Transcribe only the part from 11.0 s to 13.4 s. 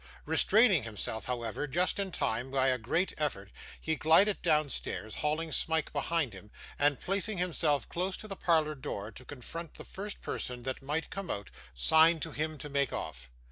come out, signed to him to make off.